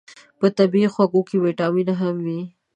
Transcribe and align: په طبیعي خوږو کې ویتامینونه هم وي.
په 0.39 0.47
طبیعي 0.57 0.87
خوږو 0.93 1.21
کې 1.29 1.37
ویتامینونه 1.39 1.93
هم 2.01 2.15
وي. 2.25 2.41